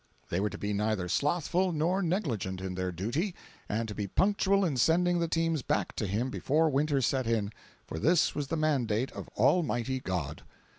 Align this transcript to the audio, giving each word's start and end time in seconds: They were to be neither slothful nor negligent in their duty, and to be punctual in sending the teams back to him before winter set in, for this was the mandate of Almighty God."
They 0.29 0.39
were 0.39 0.49
to 0.49 0.57
be 0.57 0.73
neither 0.73 1.07
slothful 1.07 1.71
nor 1.71 2.01
negligent 2.01 2.59
in 2.59 2.73
their 2.73 2.91
duty, 2.91 3.35
and 3.69 3.87
to 3.87 3.93
be 3.93 4.07
punctual 4.07 4.65
in 4.65 4.77
sending 4.77 5.19
the 5.19 5.27
teams 5.27 5.61
back 5.61 5.95
to 5.97 6.07
him 6.07 6.31
before 6.31 6.71
winter 6.71 7.01
set 7.03 7.27
in, 7.27 7.51
for 7.85 7.99
this 7.99 8.33
was 8.33 8.47
the 8.47 8.57
mandate 8.57 9.11
of 9.11 9.27
Almighty 9.37 9.99
God." 9.99 10.41